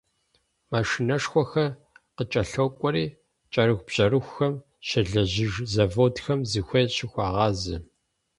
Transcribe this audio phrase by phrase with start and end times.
[0.71, 1.71] Машинэшхуэхэр
[2.15, 3.05] къыкӏэлъокӏуэри,
[3.51, 4.53] кӏэрыхубжьэрыхухэм
[4.87, 7.75] щелэжьыж заводхэм зыхуей щыхуагъазэ.